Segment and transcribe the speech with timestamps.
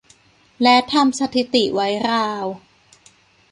[0.63, 2.45] และทำสถิติไว้ราว